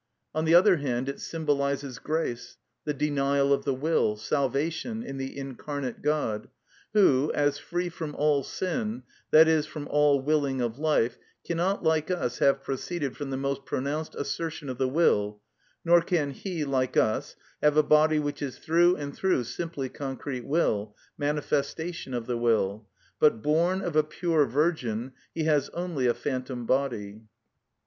On 0.33 0.45
the 0.45 0.55
other 0.55 0.77
hand, 0.77 1.07
it 1.07 1.19
symbolises 1.19 1.99
grace, 1.99 2.57
the 2.85 2.93
denial 2.95 3.53
of 3.53 3.65
the 3.65 3.73
will, 3.75 4.17
salvation, 4.17 5.03
in 5.03 5.17
the 5.17 5.37
incarnate 5.37 6.01
God, 6.01 6.49
who, 6.93 7.31
as 7.35 7.59
free 7.59 7.87
from 7.87 8.15
all 8.15 8.41
sin, 8.41 9.03
that 9.29 9.47
is, 9.47 9.67
from 9.67 9.87
all 9.89 10.19
willing 10.19 10.59
of 10.59 10.79
life, 10.79 11.19
cannot, 11.45 11.83
like 11.83 12.09
us, 12.09 12.39
have 12.39 12.63
proceeded 12.63 13.15
from 13.15 13.29
the 13.29 13.37
most 13.37 13.63
pronounced 13.63 14.15
assertion 14.15 14.69
of 14.69 14.79
the 14.79 14.87
will, 14.87 15.39
nor 15.85 16.01
can 16.01 16.31
he, 16.31 16.65
like 16.65 16.97
us, 16.97 17.35
have 17.61 17.77
a 17.77 17.83
body 17.83 18.17
which 18.17 18.41
is 18.41 18.57
through 18.57 18.95
and 18.95 19.15
through 19.15 19.43
simply 19.43 19.87
concrete 19.87 20.45
will, 20.47 20.95
manifestation 21.15 22.15
of 22.15 22.25
the 22.25 22.37
will; 22.39 22.87
but 23.19 23.43
born 23.43 23.83
of 23.83 23.95
a 23.95 24.01
pure 24.01 24.47
virgin, 24.47 25.11
he 25.35 25.43
has 25.43 25.69
only 25.75 26.07
a 26.07 26.15
phantom 26.15 26.65
body. 26.65 27.21